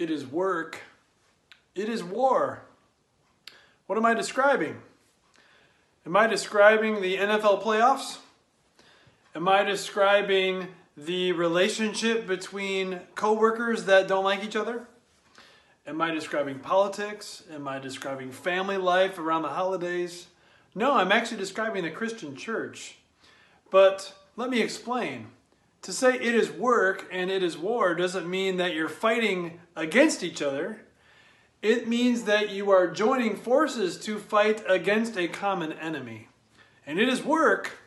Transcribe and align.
it 0.00 0.10
is 0.10 0.26
work, 0.26 0.80
it 1.74 1.88
is 1.88 2.02
war. 2.02 2.62
What 3.86 3.98
am 3.98 4.06
I 4.06 4.14
describing? 4.14 4.80
Am 6.06 6.16
I 6.16 6.26
describing 6.26 7.02
the 7.02 7.18
NFL 7.18 7.62
playoffs? 7.62 8.18
Am 9.34 9.46
I 9.46 9.62
describing 9.62 10.68
the 10.96 11.32
relationship 11.32 12.26
between 12.26 13.00
coworkers 13.14 13.84
that 13.84 14.08
don't 14.08 14.24
like 14.24 14.42
each 14.42 14.56
other? 14.56 14.86
Am 15.86 16.00
I 16.00 16.12
describing 16.12 16.60
politics? 16.60 17.42
Am 17.52 17.68
I 17.68 17.78
describing 17.78 18.32
family 18.32 18.78
life 18.78 19.18
around 19.18 19.42
the 19.42 19.48
holidays? 19.48 20.28
No, 20.74 20.94
I'm 20.94 21.12
actually 21.12 21.38
describing 21.38 21.84
the 21.84 21.90
Christian 21.90 22.36
church. 22.36 22.96
But 23.70 24.14
let 24.36 24.48
me 24.48 24.62
explain. 24.62 25.26
To 25.82 25.92
say 25.92 26.14
it 26.14 26.34
is 26.34 26.50
work 26.50 27.08
and 27.10 27.30
it 27.30 27.42
is 27.42 27.56
war 27.56 27.94
doesn't 27.94 28.28
mean 28.28 28.58
that 28.58 28.74
you're 28.74 28.88
fighting 28.88 29.60
against 29.74 30.22
each 30.22 30.42
other. 30.42 30.82
It 31.62 31.88
means 31.88 32.24
that 32.24 32.50
you 32.50 32.70
are 32.70 32.86
joining 32.86 33.36
forces 33.36 33.98
to 34.00 34.18
fight 34.18 34.62
against 34.68 35.16
a 35.16 35.28
common 35.28 35.72
enemy. 35.72 36.28
And 36.86 36.98
it 36.98 37.08
is 37.08 37.22
work, 37.22 37.78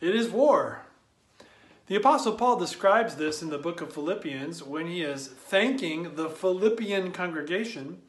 it 0.00 0.14
is 0.14 0.28
war. 0.28 0.82
The 1.86 1.96
Apostle 1.96 2.32
Paul 2.32 2.58
describes 2.58 3.16
this 3.16 3.42
in 3.42 3.50
the 3.50 3.58
book 3.58 3.82
of 3.82 3.92
Philippians 3.92 4.62
when 4.62 4.86
he 4.86 5.02
is 5.02 5.28
thanking 5.28 6.14
the 6.14 6.30
Philippian 6.30 7.12
congregation 7.12 8.00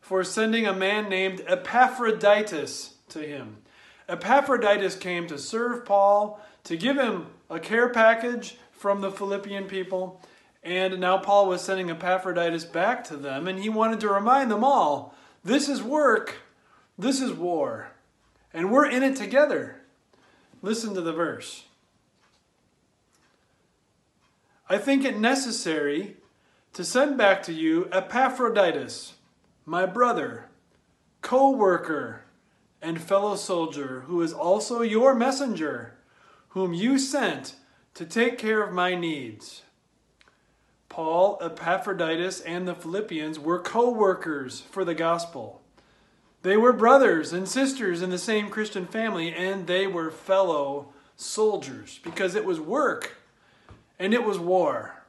for 0.00 0.22
sending 0.22 0.66
a 0.66 0.74
man 0.74 1.08
named 1.08 1.42
Epaphroditus 1.46 2.94
to 3.08 3.20
him. 3.20 3.58
Epaphroditus 4.06 4.96
came 4.96 5.26
to 5.28 5.38
serve 5.38 5.86
Paul, 5.86 6.44
to 6.64 6.76
give 6.76 6.96
him 6.96 7.26
a 7.50 7.58
care 7.58 7.88
package 7.88 8.56
from 8.72 9.00
the 9.00 9.10
Philippian 9.10 9.64
people, 9.64 10.20
and 10.62 10.98
now 11.00 11.18
Paul 11.18 11.48
was 11.48 11.62
sending 11.62 11.90
Epaphroditus 11.90 12.64
back 12.64 13.04
to 13.04 13.16
them, 13.16 13.48
and 13.48 13.58
he 13.58 13.68
wanted 13.68 14.00
to 14.00 14.08
remind 14.08 14.50
them 14.50 14.64
all 14.64 15.14
this 15.44 15.68
is 15.68 15.82
work, 15.82 16.36
this 16.98 17.20
is 17.20 17.32
war, 17.32 17.92
and 18.52 18.70
we're 18.70 18.88
in 18.88 19.02
it 19.02 19.16
together. 19.16 19.80
Listen 20.62 20.94
to 20.94 21.00
the 21.00 21.12
verse. 21.12 21.64
I 24.68 24.78
think 24.78 25.04
it 25.04 25.18
necessary 25.18 26.16
to 26.72 26.84
send 26.84 27.18
back 27.18 27.42
to 27.42 27.52
you 27.52 27.88
Epaphroditus, 27.92 29.14
my 29.66 29.84
brother, 29.84 30.46
co 31.20 31.50
worker, 31.50 32.22
and 32.80 33.00
fellow 33.00 33.36
soldier, 33.36 34.04
who 34.06 34.22
is 34.22 34.32
also 34.32 34.82
your 34.82 35.14
messenger, 35.14 35.94
whom 36.52 36.72
you 36.74 36.98
sent 36.98 37.56
to 37.94 38.04
take 38.04 38.38
care 38.38 38.62
of 38.62 38.72
my 38.72 38.94
needs. 38.94 39.62
Paul, 40.88 41.38
Epaphroditus, 41.40 42.40
and 42.40 42.68
the 42.68 42.74
Philippians 42.74 43.38
were 43.38 43.58
co 43.58 43.90
workers 43.90 44.60
for 44.60 44.84
the 44.84 44.94
gospel. 44.94 45.62
They 46.42 46.56
were 46.56 46.72
brothers 46.72 47.32
and 47.32 47.48
sisters 47.48 48.02
in 48.02 48.10
the 48.10 48.18
same 48.18 48.50
Christian 48.50 48.86
family, 48.86 49.32
and 49.32 49.66
they 49.66 49.86
were 49.86 50.10
fellow 50.10 50.92
soldiers 51.16 52.00
because 52.02 52.34
it 52.34 52.44
was 52.44 52.60
work 52.60 53.16
and 53.98 54.12
it 54.12 54.24
was 54.24 54.38
war. 54.38 55.04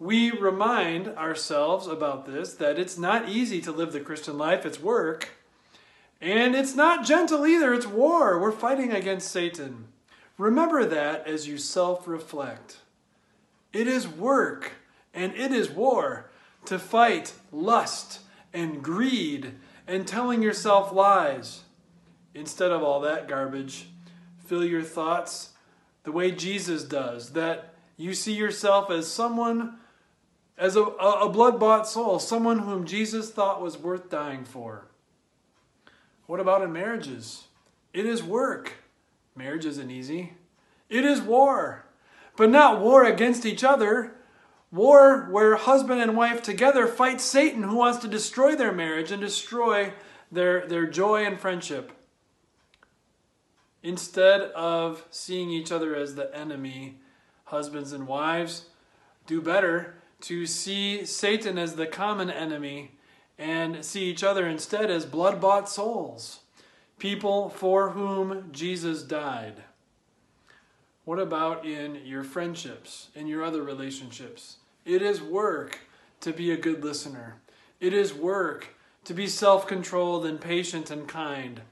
We 0.00 0.30
remind 0.30 1.08
ourselves 1.08 1.86
about 1.86 2.24
this 2.24 2.54
that 2.54 2.78
it's 2.78 2.98
not 2.98 3.28
easy 3.28 3.60
to 3.62 3.72
live 3.72 3.92
the 3.92 4.00
Christian 4.00 4.38
life, 4.38 4.64
it's 4.64 4.80
work. 4.80 5.30
And 6.20 6.56
it's 6.56 6.74
not 6.74 7.06
gentle 7.06 7.46
either, 7.46 7.72
it's 7.72 7.86
war. 7.86 8.40
We're 8.40 8.52
fighting 8.52 8.92
against 8.92 9.30
Satan. 9.30 9.88
Remember 10.36 10.84
that 10.84 11.26
as 11.26 11.46
you 11.46 11.58
self 11.58 12.08
reflect. 12.08 12.78
It 13.72 13.86
is 13.86 14.08
work 14.08 14.72
and 15.14 15.34
it 15.34 15.52
is 15.52 15.70
war 15.70 16.30
to 16.64 16.78
fight 16.78 17.34
lust 17.52 18.20
and 18.52 18.82
greed 18.82 19.54
and 19.86 20.06
telling 20.06 20.42
yourself 20.42 20.92
lies. 20.92 21.62
Instead 22.34 22.70
of 22.70 22.82
all 22.82 23.00
that 23.00 23.26
garbage, 23.26 23.88
fill 24.44 24.64
your 24.64 24.82
thoughts 24.82 25.50
the 26.04 26.12
way 26.12 26.30
Jesus 26.30 26.84
does, 26.84 27.32
that 27.32 27.74
you 27.96 28.14
see 28.14 28.32
yourself 28.32 28.90
as 28.90 29.10
someone, 29.10 29.78
as 30.56 30.76
a, 30.76 30.82
a 30.82 31.28
blood 31.28 31.58
bought 31.58 31.88
soul, 31.88 32.18
someone 32.18 32.60
whom 32.60 32.86
Jesus 32.86 33.30
thought 33.30 33.60
was 33.60 33.76
worth 33.76 34.08
dying 34.08 34.44
for. 34.44 34.87
What 36.28 36.40
about 36.40 36.60
in 36.60 36.70
marriages? 36.74 37.44
It 37.94 38.04
is 38.04 38.22
work. 38.22 38.74
Marriage 39.34 39.64
isn't 39.64 39.90
easy. 39.90 40.34
It 40.90 41.02
is 41.06 41.22
war. 41.22 41.86
But 42.36 42.50
not 42.50 42.82
war 42.82 43.02
against 43.02 43.46
each 43.46 43.64
other. 43.64 44.12
War 44.70 45.26
where 45.30 45.56
husband 45.56 46.02
and 46.02 46.14
wife 46.14 46.42
together 46.42 46.86
fight 46.86 47.22
Satan 47.22 47.62
who 47.62 47.76
wants 47.76 48.00
to 48.00 48.08
destroy 48.08 48.54
their 48.54 48.72
marriage 48.72 49.10
and 49.10 49.22
destroy 49.22 49.94
their, 50.30 50.66
their 50.66 50.86
joy 50.86 51.24
and 51.24 51.40
friendship. 51.40 51.92
Instead 53.82 54.42
of 54.50 55.06
seeing 55.08 55.48
each 55.48 55.72
other 55.72 55.96
as 55.96 56.14
the 56.14 56.30
enemy, 56.36 56.98
husbands 57.44 57.94
and 57.94 58.06
wives 58.06 58.66
do 59.26 59.40
better 59.40 59.94
to 60.20 60.44
see 60.44 61.06
Satan 61.06 61.56
as 61.56 61.76
the 61.76 61.86
common 61.86 62.28
enemy 62.28 62.97
and 63.38 63.84
see 63.84 64.04
each 64.04 64.24
other 64.24 64.46
instead 64.48 64.90
as 64.90 65.06
blood 65.06 65.40
bought 65.40 65.68
souls, 65.68 66.40
people 66.98 67.48
for 67.48 67.90
whom 67.90 68.48
Jesus 68.52 69.02
died. 69.02 69.62
What 71.04 71.18
about 71.18 71.64
in 71.64 72.04
your 72.04 72.24
friendships, 72.24 73.08
in 73.14 73.26
your 73.26 73.42
other 73.44 73.62
relationships? 73.62 74.56
It 74.84 75.00
is 75.00 75.22
work 75.22 75.78
to 76.20 76.32
be 76.32 76.50
a 76.50 76.56
good 76.56 76.82
listener. 76.82 77.36
It 77.80 77.92
is 77.92 78.12
work 78.12 78.74
to 79.04 79.14
be 79.14 79.26
self 79.26 79.66
controlled 79.66 80.26
and 80.26 80.40
patient 80.40 80.90
and 80.90 81.08
kind. 81.08 81.62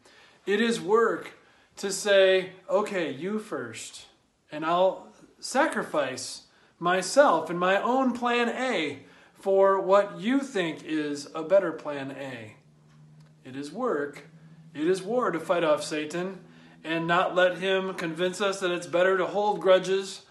It 0.46 0.60
is 0.60 0.80
work 0.80 1.32
to 1.76 1.90
say, 1.92 2.52
okay, 2.70 3.10
you 3.10 3.38
first, 3.38 4.06
and 4.50 4.64
I'll 4.64 5.08
sacrifice 5.40 6.42
myself 6.78 7.50
and 7.50 7.58
my 7.58 7.80
own 7.82 8.12
plan 8.12 8.48
A 8.48 9.00
for 9.38 9.80
what 9.80 10.18
you 10.18 10.40
think 10.40 10.84
is 10.84 11.28
a 11.34 11.42
better 11.42 11.72
plan 11.72 12.12
A. 12.12 12.56
It 13.44 13.56
is 13.56 13.70
work, 13.70 14.24
it 14.74 14.86
is 14.86 15.02
war 15.02 15.30
to 15.30 15.40
fight 15.40 15.64
off 15.64 15.84
Satan 15.84 16.40
and 16.84 17.06
not 17.06 17.34
let 17.34 17.58
him 17.58 17.94
convince 17.94 18.40
us 18.40 18.60
that 18.60 18.70
it's 18.70 18.86
better 18.86 19.16
to 19.18 19.26
hold 19.26 19.60
grudges 19.60 20.22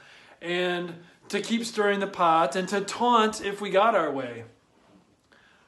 and 0.41 0.95
to 1.29 1.41
keep 1.41 1.65
stirring 1.65 1.99
the 1.99 2.07
pot 2.07 2.55
and 2.55 2.67
to 2.69 2.81
taunt 2.81 3.43
if 3.43 3.59
we 3.59 3.69
got 3.69 3.95
our 3.95 4.11
way. 4.11 4.43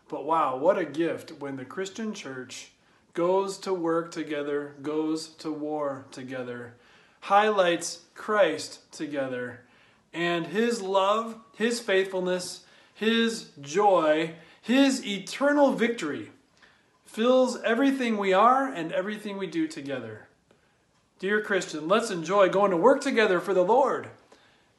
But 0.07 0.25
wow, 0.25 0.55
what 0.57 0.77
a 0.77 0.85
gift 0.85 1.33
when 1.39 1.57
the 1.57 1.65
Christian 1.65 2.13
church 2.13 2.71
goes 3.13 3.57
to 3.59 3.73
work 3.73 4.11
together, 4.11 4.75
goes 4.81 5.29
to 5.29 5.51
war 5.51 6.05
together, 6.11 6.75
highlights 7.21 8.01
Christ 8.13 8.91
together, 8.91 9.61
and 10.13 10.47
his 10.47 10.81
love, 10.81 11.37
his 11.57 11.79
faithfulness, 11.79 12.63
his 12.97 13.51
joy, 13.61 14.33
his 14.59 15.05
eternal 15.05 15.71
victory 15.71 16.31
fills 17.05 17.61
everything 17.61 18.17
we 18.17 18.33
are 18.33 18.67
and 18.67 18.91
everything 18.91 19.37
we 19.37 19.45
do 19.45 19.67
together. 19.67 20.27
Dear 21.19 21.41
Christian, 21.41 21.87
let's 21.87 22.09
enjoy 22.09 22.49
going 22.49 22.71
to 22.71 22.77
work 22.77 23.01
together 23.01 23.39
for 23.39 23.53
the 23.53 23.63
Lord. 23.63 24.09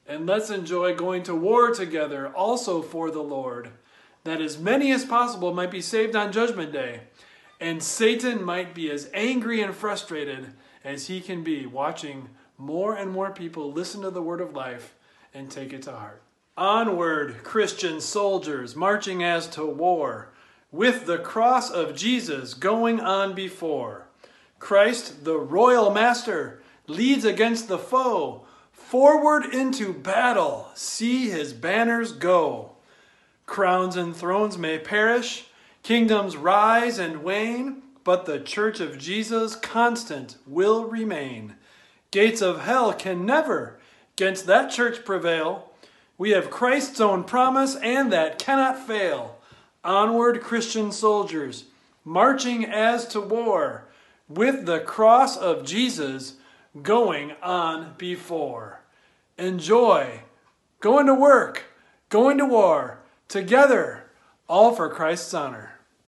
And 0.05 0.27
let's 0.27 0.51
enjoy 0.51 0.97
going 0.97 1.23
to 1.25 1.35
war 1.35 1.71
together 1.71 2.29
also 2.35 2.83
for 2.83 3.13
the 3.13 3.23
Lord, 3.23 3.71
that 4.25 4.41
as 4.41 4.59
many 4.59 4.91
as 4.91 5.05
possible 5.05 5.55
might 5.55 5.71
be 5.71 5.81
saved 5.81 6.17
on 6.17 6.33
Judgment 6.33 6.73
Day 6.73 7.03
and 7.61 7.81
Satan 7.81 8.43
might 8.43 8.75
be 8.75 8.91
as 8.91 9.11
angry 9.15 9.63
and 9.63 9.73
frustrated 9.73 10.55
as 10.83 11.07
he 11.07 11.21
can 11.21 11.45
be 11.45 11.67
watching 11.67 12.31
more 12.57 12.97
and 12.97 13.13
more 13.13 13.31
people 13.31 13.73
listen 13.73 14.03
to 14.03 14.11
the 14.11 14.23
word 14.23 14.41
of 14.41 14.55
life 14.55 14.95
and 15.33 15.49
take 15.49 15.73
it 15.73 15.83
to 15.83 15.93
heart. 15.93 16.23
Onward, 16.59 17.45
Christian 17.45 18.01
soldiers, 18.01 18.75
marching 18.75 19.23
as 19.23 19.47
to 19.51 19.65
war, 19.65 20.33
with 20.73 21.07
the 21.07 21.19
cross 21.19 21.71
of 21.71 21.97
Jesus 21.97 22.53
going 22.53 22.99
on 23.01 23.35
before. 23.35 24.09
Christ, 24.59 25.25
the 25.25 25.39
royal 25.39 25.93
master, 25.93 26.61
leads 26.89 27.25
against 27.25 27.69
the 27.69 27.79
foe. 27.79 28.45
Forward 28.73 29.55
into 29.55 29.93
battle, 29.93 30.69
see 30.75 31.31
his 31.31 31.53
banners 31.53 32.13
go. 32.13 32.73
Crowns 33.47 33.97
and 33.97 34.15
thrones 34.15 34.59
may 34.59 34.79
perish, 34.79 35.47
Kingdoms 35.83 36.37
rise 36.37 36.99
and 36.99 37.23
wane, 37.23 37.83
but 38.05 38.27
the 38.27 38.41
church 38.41 38.81
of 38.81 38.99
Jesus 38.99 39.57
constant 39.57 40.37
will 40.47 40.85
remain. 40.85 41.55
Gates 42.11 42.43
of 42.43 42.63
hell 42.63 42.93
can 42.93 43.25
never 43.25 43.79
against 44.15 44.47
that 44.47 44.71
church 44.71 45.05
prevail. 45.05 45.68
We 46.19 46.31
have 46.31 46.51
Christ's 46.51 47.01
own 47.01 47.23
promise, 47.25 47.77
and 47.77 48.13
that 48.13 48.39
cannot 48.39 48.87
fail. 48.87 49.39
Onward, 49.85 50.43
Christian 50.43 50.91
soldiers, 50.91 51.67
marching 52.05 52.65
as 52.65 53.07
to 53.09 53.21
war, 53.21 53.85
with 54.29 54.67
the 54.67 54.81
cross 54.81 55.37
of 55.37 55.65
Jesus 55.65 56.35
going 56.83 57.33
on 57.41 57.95
before. 57.97 58.81
Enjoy 59.39 60.21
going 60.81 61.07
to 61.07 61.15
work, 61.15 61.65
going 62.09 62.37
to 62.39 62.45
war, 62.45 62.99
together, 63.29 64.05
all 64.49 64.75
for 64.75 64.89
Christ's 64.89 65.33
honor. 65.33 65.78